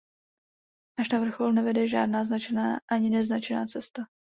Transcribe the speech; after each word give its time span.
Až 0.99 1.07
na 1.09 1.19
vrchol 1.19 1.53
nevede 1.53 1.87
žádná 1.87 2.25
značená 2.25 2.79
ani 2.91 3.09
neznačená 3.09 3.65
cesta. 3.65 4.03